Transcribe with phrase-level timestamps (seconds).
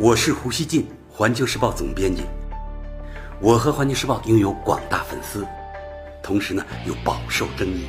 [0.00, 2.22] 我是胡锡进，环球时报总编辑。
[3.40, 5.44] 我和环球时报拥有广大粉丝，
[6.22, 7.88] 同时呢又饱受争议。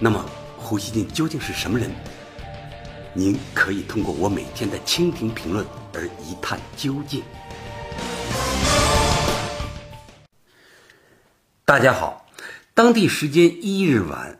[0.00, 1.88] 那么，胡锡进究竟是什么人？
[3.14, 5.64] 您可以通过我每天的蜻蜓评论
[5.94, 7.22] 而一探究竟。
[11.64, 12.26] 大家好，
[12.74, 14.36] 当地时间一日晚。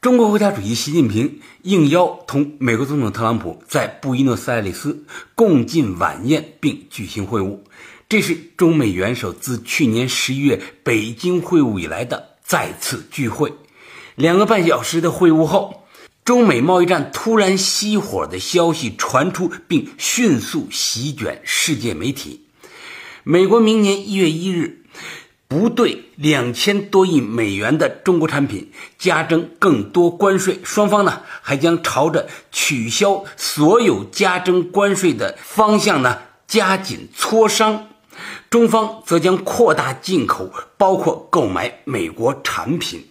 [0.00, 7.58] 中国国家主席习近平应邀同美国总统特朗普在布宜诺斯艾利斯共进晚宴并举行会晤，
[8.08, 13.52] 这是中美元首自去年十一月北京会晤以来的再次聚会。
[14.14, 15.84] 两个半小时的会晤后，
[16.24, 22.46] 中美贸易战突然熄火的消息传出，并迅速席卷世界媒体。
[23.22, 24.79] 美国明年一月一日。
[25.50, 37.88] 不对两千多亿美元的中国产品加征更多关税，双方呢还将朝着取消所有加征关税的方向呢加紧磋商。
[38.48, 43.09] 中方则将扩大进口，包括购买美国产品。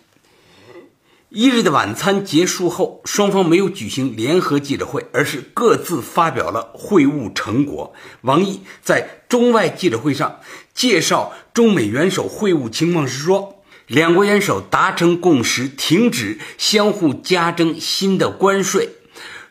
[1.29, 7.93] 一日的晚餐结束后，双方没有举行联合记者会，而是各自发表了会晤成果。
[8.21, 10.39] 王毅在中外记者会上
[10.73, 18.89] 介绍中美元首会晤情况时说，两国元首达成共识，停止相互加征新的关税，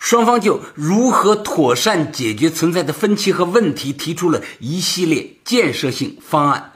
[0.01, 6.73] 双方就如何妥善解决存在的分歧和问题提出了一系列建设性方案。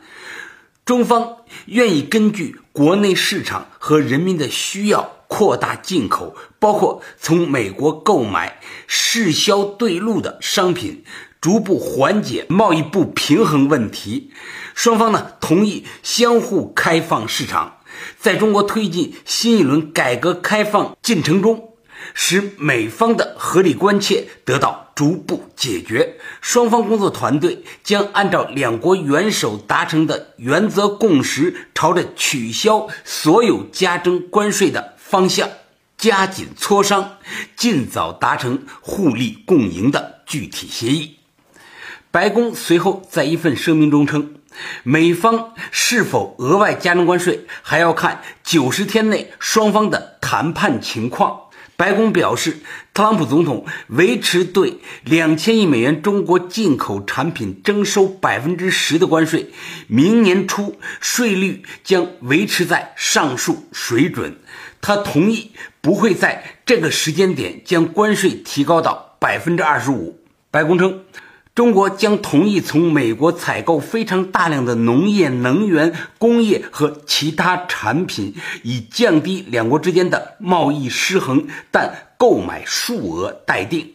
[0.84, 11.04] 中方愿意根据国内市场和人民的需要扩大进口，包括从美国购买适销对路的商品，
[11.40, 14.32] 逐步缓解贸易不平衡问题。
[14.74, 17.80] 双方呢同意相互开放市场，
[18.18, 21.68] 在中国推进新一轮改革开放进程中。
[22.14, 35.48] 使美方的合理关切得到逐步解决，双方工作团队将按照两国元首达成的原则共识，朝着取消所有加征关税的方向
[35.96, 37.18] 加紧磋商，
[37.56, 41.16] 尽早达成互利共赢的具体协议。
[42.10, 44.34] 白宫随后在一份声明中称，
[44.82, 51.44] 美方是否额外加征关税，还要看九十天内双方的谈判情况。
[51.82, 52.58] 白宫表示，
[52.94, 59.50] 特朗普总统维持对两千亿美元中国进口产品征收百分之十的关税，
[59.88, 64.36] 明年初税率将维持在上述水准。
[64.80, 65.50] 他同意
[65.80, 70.20] 不会在这个时间点将关税提高到百分之二十五。
[70.52, 71.00] 白宫称。
[71.54, 83.92] 中国将同意从美国采购非常大量的农业、能源、工业和其他产品，以降低两国之间的贸易失衡，但购买数额待定。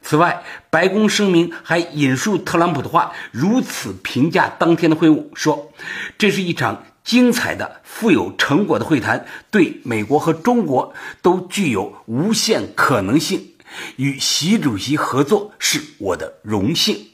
[0.00, 5.72] 此外，白宫声明还引述特朗普的话，如此评价当天的会晤，说
[6.16, 13.54] ：“这是一场精彩的、富有成果的会谈，对美国和中国都具有无限可能性。”
[13.96, 17.08] 与习主席合作是我的荣幸，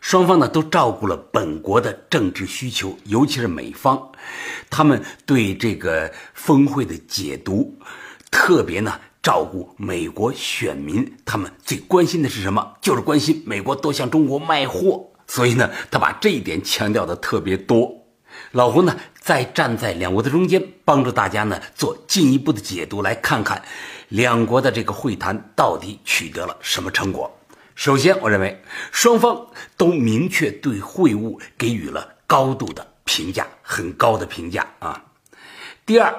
[0.00, 4.12] 双方呢都照顾了本国的政治需求，尤其是美方，
[4.70, 7.76] 他们对这个峰会的解读，
[8.30, 12.74] 特别呢照顾美国选民，他们最关心的是什么？
[12.80, 17.95] 就是关心美国多向中国卖货，所以呢他把这一点强调的特别多。
[18.52, 23.62] 老胡呢再站在两国的中间，帮助大家呢做进一步的解读，来看看。
[24.08, 27.38] 两国的这个会谈到底取得了什么成果？
[27.74, 35.04] 首先，我认为双方都明确对会晤给予了高度的评价，很高的评价啊。
[35.84, 36.14] 第二，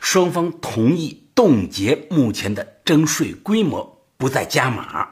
[0.00, 5.10] 双方同意冻结目前的征税规模，不再加码。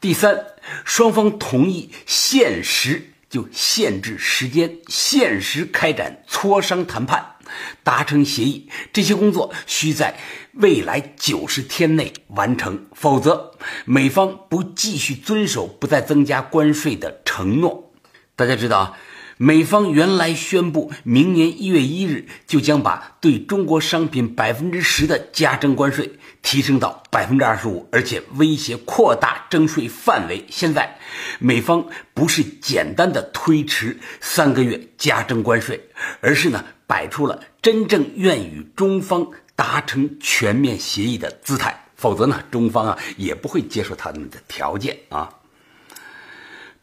[0.00, 0.44] 第三，
[0.84, 7.36] 双方同意限时就限制时间，限时开展磋商谈判。
[7.82, 10.18] 达成协议，这些工作需在
[10.52, 13.52] 未来九十天内完成，否则
[13.86, 17.90] 美方不继续遵守不再增加关税的承诺。
[18.36, 18.98] 大家知道啊。
[19.44, 26.12] 美方原来宣布，明年一月一日就将把对中国商品百分之十的加征关税
[26.42, 30.46] 提升到百分之二十五，而且威胁扩大征税范围。
[30.48, 30.96] 现在，
[31.40, 35.88] 美方不是简单的推迟三个月加征关税，
[36.20, 41.86] 而是呢摆出了真正愿与中方达成全面协议的姿态。
[41.96, 45.30] 否则呢，中方啊也不会接受他们的条件啊。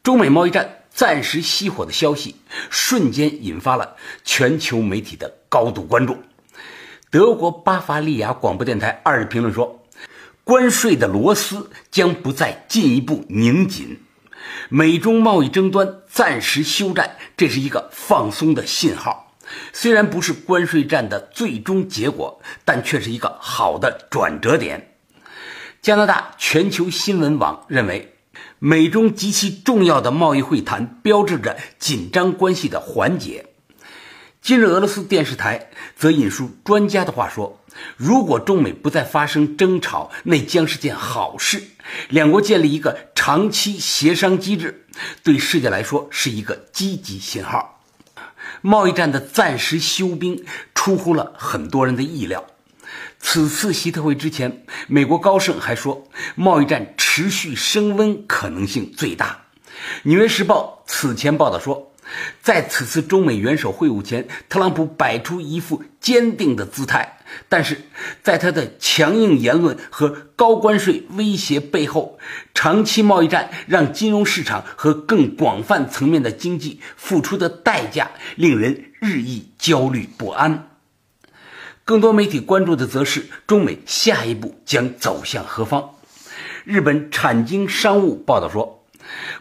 [0.04, 0.76] 中美贸易战。
[1.00, 2.36] 暂时熄火的消息，
[2.70, 6.18] 瞬间引发了全球媒体的高度关注。
[7.10, 9.82] 德国巴伐利亚广播电台二日评论说，
[10.44, 13.98] 关税的螺丝将不再进一步拧紧，
[14.68, 19.38] 美中贸易争端暂时休战，这是一个放松的信号。
[19.72, 24.98] 虽然不是关税战的最终结果，但却是一个好的转折点。
[25.82, 28.18] 加拿大全球新闻网认为，
[28.60, 33.46] 美中极其重要的贸易会谈标志着紧张关系的缓解。
[34.42, 37.62] 今日俄罗斯电视台则引述专家的话说
[37.96, 41.64] ：“如果中美不再发生争吵，那将是件好事。
[42.10, 44.86] 两国建立一个长期协商机制，
[45.24, 47.82] 对世界来说是一个积极信号。
[48.62, 50.44] 贸易战的暂时休兵
[50.76, 52.46] 出乎了很多人的意料。”
[53.20, 59.42] 此次习特会之前，美国高盛还说，贸易战持续升温可能性最大。
[60.04, 61.94] 《纽约时报》此前报道说，
[62.42, 67.82] 在此次中美元首会晤前，特朗普摆出一副坚定的姿态，但是
[68.24, 72.18] 在他的强硬言论和高关税威胁背后，
[72.54, 80.69] 长期贸易战让金融市场和更广泛层面的经济付出的代价令人日益焦虑不安。
[81.90, 85.96] 更多媒体关注的则是中美下一步将走向何方。
[86.64, 88.86] 日本产经商务报道说，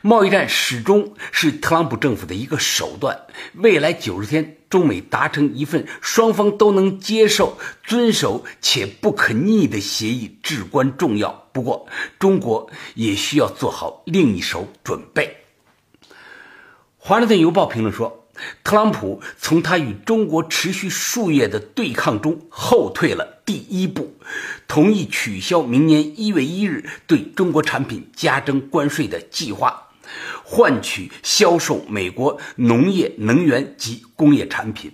[0.00, 3.26] 贸易战始终是特朗普政府的一个手段。
[3.52, 11.50] 未来九十天，中美达成一份双方都能接受、遵守且不可逆的协议至关重要。
[11.52, 11.86] 不过，
[12.18, 15.44] 中国也需要做好另一手准备。
[16.96, 18.17] 《华盛顿邮报》评论说。
[18.62, 24.16] 特朗普从他与中国持续数月的对抗中后退了第一步，
[24.66, 29.88] 同意取消明年一月一日对中国产品加征关税的计划，
[30.44, 34.92] 换取销售美国农业、能源及工业产品。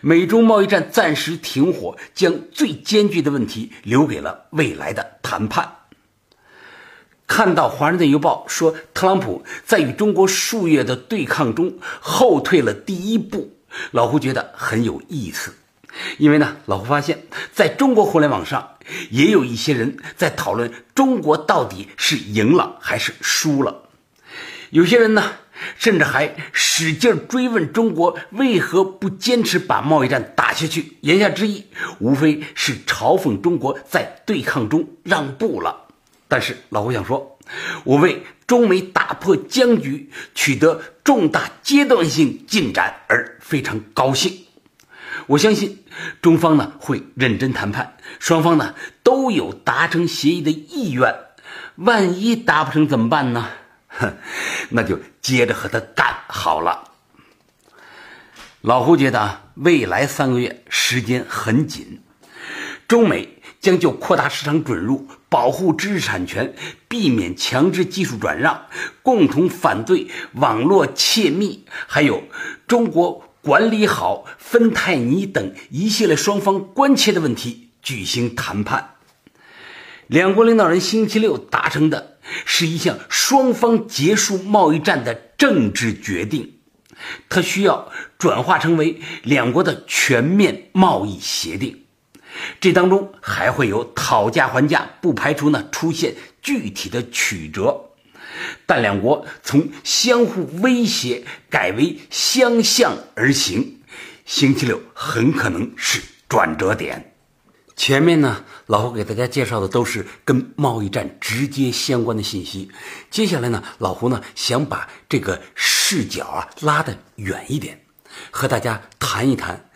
[0.00, 5.75] 美中贸易战暂时停火，将最艰巨的问题留给了未来的谈判。
[7.26, 13.52] 看到《华盛顿邮报》说，特朗普在与中国数月的对抗中后退了第一步，
[13.90, 15.54] 老胡觉得很有意思。
[16.18, 18.76] 因为呢，老胡发现，在中国互联网上
[19.10, 23.82] 也有一些人在讨论中国到底是赢了还是输了。
[24.70, 25.32] 有些人呢，
[25.78, 30.98] 甚至还使劲追问中国为何不坚持把贸易战打下去。
[31.00, 31.64] 言下之意，
[31.98, 35.85] 无非是嘲讽中国在对抗中让步了。
[36.28, 37.38] 但是老胡想说，
[37.84, 44.44] 我为中美打破僵局、取得重大阶段性进展而非常高兴。
[45.28, 45.84] 我相信
[46.20, 48.74] 中方呢会认真谈判，双方呢
[49.04, 51.14] 都有达成协议的意愿。
[51.76, 53.48] 万一达不成怎么办呢？
[53.86, 54.16] 哼，
[54.70, 56.90] 那就接着和他干好了。
[58.62, 62.02] 老胡觉得未来三个月时间很紧，
[62.88, 63.34] 中美。
[63.58, 66.54] 将就扩大市场准入、保护知识产权、
[66.88, 68.68] 避免强制技术转让、
[69.02, 72.24] 共同反对网络窃密，还有
[72.66, 78.94] 中国管理好芬太尼等一系列双方关切的问题举行谈判。
[80.06, 82.16] 两国领导人星期六达成的
[82.46, 86.54] 是一项双方结束贸易战的政治决定，
[87.28, 91.82] 它需要转化成为两国的全面贸易协定。
[92.60, 97.90] 这当中还会有讨价还价，不排除呢出现具体的曲折，
[98.66, 103.80] 但两国从相互威胁改为相向而行，
[104.24, 107.12] 星期六很可能是转折点。
[107.74, 112.70] 前面呢，老胡给大家介绍的都是跟贸易战直接相关的信息，
[113.10, 117.84] 接下来呢，老胡呢想把这个视角啊拉得远一点，
[118.30, 119.68] 和大家谈一谈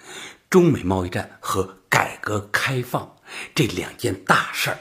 [0.48, 1.79] 中美贸易战和。
[1.90, 3.16] 改革开放
[3.54, 4.78] 这两件大事儿，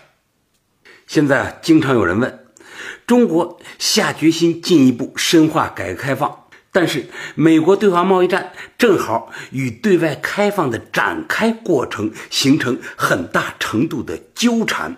[1.08, 2.46] 现在啊经常有人问：
[3.06, 14.96] 中国下决心进一步深化改革开放，但是美国对华贸易战正好与对外开放的展开过程形成很大程度的纠缠。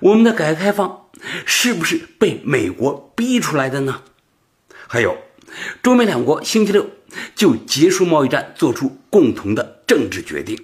[0.00, 1.06] 我们的改革开放
[1.46, 4.02] 是不是被美国逼出来的呢？
[4.88, 5.16] 还有，
[5.80, 6.90] 中美两国星期六
[7.36, 10.60] 就结束贸易战做出共同的政治决定。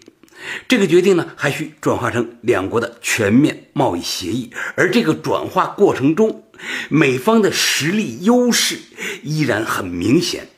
[0.68, 6.44] 这个决定呢，还需转化成两国的全面贸易协议，而这个转化过程中，
[6.88, 8.78] 美方的实力优势
[9.22, 10.48] 依然很明显。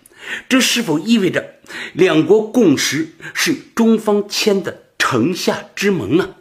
[0.48, 1.54] 这是否意味着
[1.94, 6.34] 两国共识是中方签的城下之盟呢？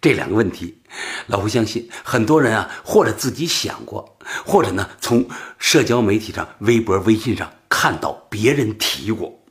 [0.00, 0.78] 这两个问题，
[1.26, 9.42] 老胡相信很多人啊，或者自己想过，或者呢，从社交媒体上、微博、微信上看到别人提过。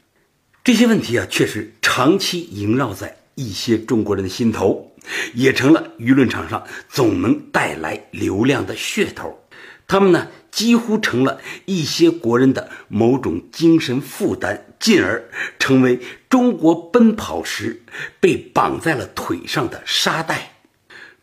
[0.64, 4.92] 这些问题啊，确实长期萦绕在一些中国人的心头。
[5.34, 9.40] 也成了舆论场上总能带来流量的噱头。
[9.88, 15.24] 他们呢，几乎成了一些国人的某种精神负担，进而
[15.58, 17.82] 成为中国奔跑时
[18.20, 20.52] 被绑在了腿上的沙袋。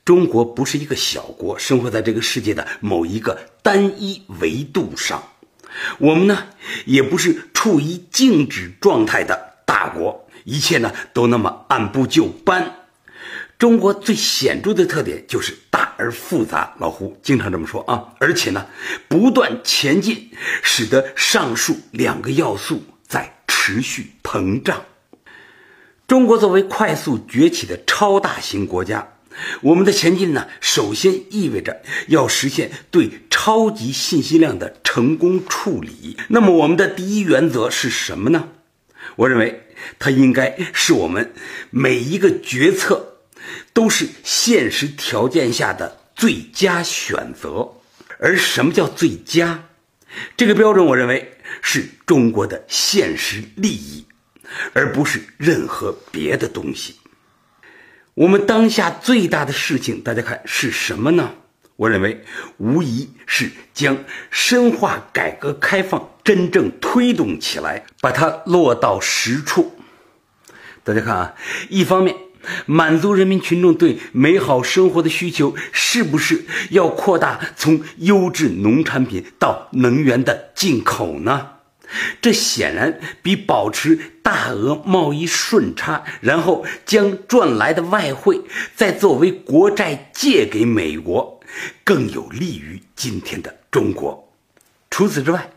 [0.06, 5.22] 中国不是一个小国，生活在这个世界的某一个单一维度上。
[5.98, 6.46] 我们呢，
[6.86, 12.76] 也不是处于静止状态的大国，一切呢都那么按部就班。
[13.58, 18.12] 中国最显著的特点就是大而复杂，老胡经常这么说啊。
[18.18, 18.66] 而且呢，
[19.08, 20.30] 不断前进，
[20.62, 24.84] 使得上述两个要素在持续膨胀。
[26.08, 29.06] 中国作为快速崛起的超大型国家。
[29.60, 36.18] 我们的前进呢，首先意味着要实现对超级信息量的成功处理。
[36.28, 38.48] 那么，我们的第一原则是什么呢？
[39.16, 39.68] 我认为
[39.98, 41.32] 它应该是我们
[41.70, 43.18] 每一个决策
[43.72, 47.72] 都是现实条件下的最佳选择。
[48.18, 49.64] 而什么叫最佳？
[50.36, 54.06] 这个标准，我认为是中国的现实利益，
[54.72, 56.96] 而不是任何别的东西。
[58.14, 61.32] 我们当下最大的事情，大家看是什么呢？
[61.76, 62.22] 我认为
[62.58, 63.96] 无疑是将
[64.30, 69.72] 深化改革开放真正推动起来，把它落到实处。
[70.84, 71.34] 大家看啊，
[71.68, 72.14] 一方面
[72.66, 81.48] 满足人民群众对美好生活的需求，是不是要扩大从优质农产品到能源的进口呢？
[82.20, 88.40] 这显然比保持大额贸易顺差，然后将赚来的外汇
[88.74, 91.31] 再作为国债借给美国，
[91.84, 94.32] 更有利于今天的中国。
[94.90, 95.50] 除此之外，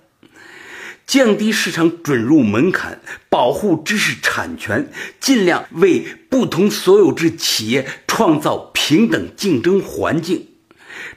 [1.05, 10.47] 降低市场准入门槛，保护知识产权，尽量为不同所有制企业创造平等竞争环境，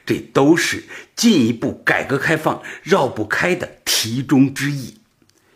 [0.05, 0.83] 这都是
[1.15, 4.95] 进一步改革开放绕不开的题中之意。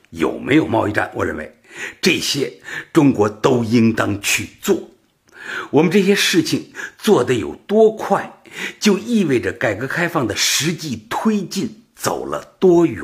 [0.10, 1.12] 有没有贸易战？
[1.16, 1.56] 我认为
[2.02, 2.54] 这些
[2.92, 4.90] 中国都应当去做。
[5.72, 8.42] 我们这些事情做得有多快，
[8.80, 13.04] 就意味着改革开放的实际推进走了多远。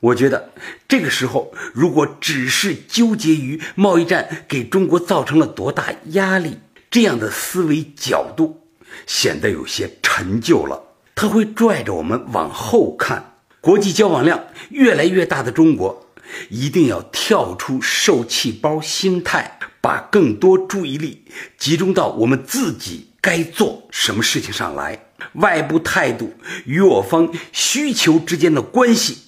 [0.00, 0.52] 我觉得
[0.88, 6.58] 这个时候，如果只是纠结于贸易战给中国造成了多大压力，
[6.90, 8.66] 这样的思维角度
[9.06, 10.82] 显得有些陈旧了。
[11.14, 13.34] 它会拽着我们往后看。
[13.60, 16.06] 国际交往量越来越大的中国，
[16.48, 21.24] 一定要跳出受气包心态，把更多注意力
[21.58, 25.06] 集中到我们自己该做什么事情上来。
[25.34, 26.32] 外部态度
[26.64, 29.18] 与我方需求之间的关系，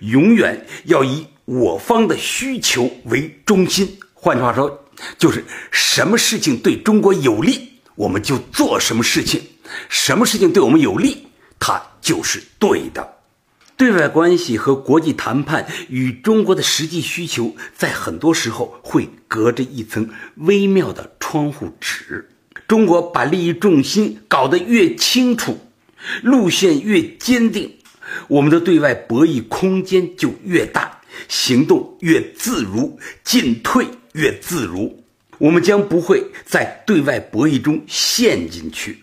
[0.00, 3.98] 永远要以我方的需求为中心。
[4.12, 4.84] 换句话说，
[5.18, 9.40] 就是什么事情对中国有利，我们就做什么事情；
[9.88, 11.26] 什么事情对我们有利，
[11.58, 13.17] 它就是对的。
[13.78, 22.28] 对外关系和国际谈判与中国的实际需求，在很多时候会隔着一层微妙的窗户纸。
[22.66, 25.60] 中国把利益重心搞得越清楚，
[26.22, 27.72] 路线越坚定，
[28.26, 35.04] 我们的对外博弈空间就越大，行动越自如，进退越自如。
[35.38, 38.98] 我们将不会在对外博弈中陷进去。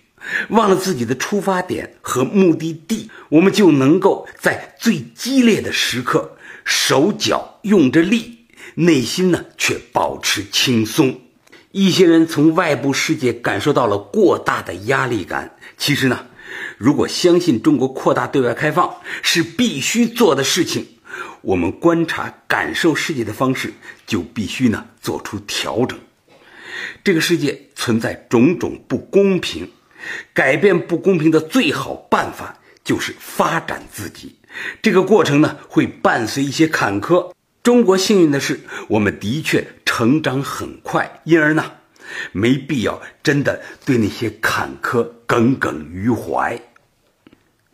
[0.50, 11.22] 忘了自己的出发点和目的地，我们就能够在最激烈的时刻，手脚用着力，内心呢却保持轻松。
[11.72, 15.58] 一些人从外部世界感受到了过大的压力感。
[15.78, 16.28] 其实呢，
[16.78, 20.88] 如果相信中国扩大对外开放是必须做的事情，
[21.42, 23.74] 我们观察、感受世界的方式
[24.08, 26.00] 就必须呢做出调整。
[27.04, 29.70] 这个世界存在种种不公平。
[30.34, 34.36] 改变不公平的最好办法就是发展自己，
[34.82, 37.32] 这个过程呢会伴随一些坎坷。
[37.64, 41.72] 中国幸运的是，我们的确成长很快，因而呢，
[42.32, 46.60] 没必要真的对那些坎坷耿耿于怀。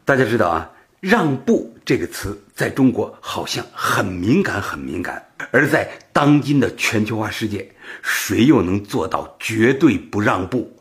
[0.05, 0.71] 大家知道啊，
[1.01, 5.25] 让步这个词在中国好像很敏感，很敏感。
[5.51, 7.69] 而在当今的全球化世界，
[8.01, 10.71] 谁又能做到绝对不让步？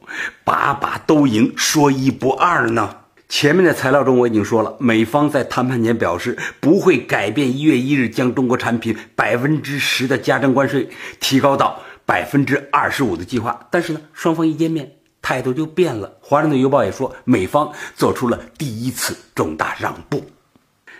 [0.45, 2.97] 把把都赢，说一不二呢？
[3.29, 10.89] 前面的材料中我已经说了，美方在谈判前表示不会改变一月一日将中国产品百分之十的加征关税
[11.21, 13.69] 提高到百分之二十五的计划。
[13.71, 14.91] 但是呢，双方一见面
[15.23, 16.13] 态度就变了。
[16.21, 20.25] 华盛顿邮报也说，美方做出了第一次重大让步。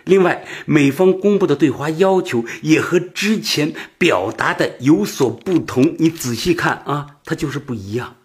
[0.05, 5.95] 另外，美方公布的对华要求也和之前表达的有所不同。
[5.99, 8.15] 你仔细看啊，它就是不一样。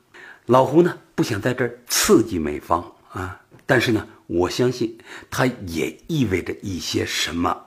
[0.47, 4.97] 老胡呢不想在这儿刺激美方啊，但是呢，我相信
[5.29, 7.65] 它也意味着一些什么。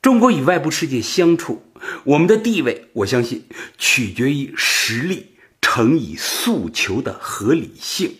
[0.00, 1.62] 中国与外部世界相处，
[2.04, 3.44] 我们的地位，我相信
[3.76, 8.16] 取决于实力乘以诉求的合理性。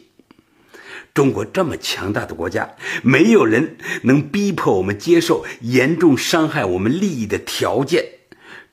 [1.14, 8.04] 中国这么强大的国家，没有人能逼迫我们接受严重伤害我们利益的条件。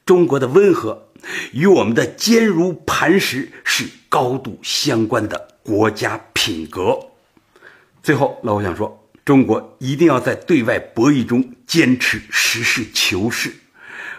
[0.05, 1.09] 中国的温和
[1.53, 6.99] 与我们的坚如磐石是高度相关的国家品格。
[8.03, 13.51] 最后，老我想说，中国一定要在对外博弈中坚持实事求是。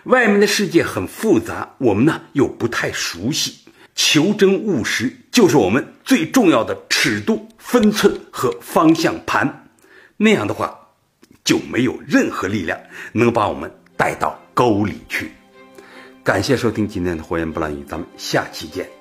[0.03, 3.61] 外面的世界很复杂，我们呢又不太熟悉。
[3.95, 9.69] 求真务实就是我们最重要的尺度、分寸和方向盘。
[10.17, 10.89] 那样的话，
[11.45, 12.81] 就没有任何力量
[13.13, 15.31] 能把我们带到沟里去。
[16.25, 18.94] 感谢收听今天的《火焰不烂语》，咱们下期见。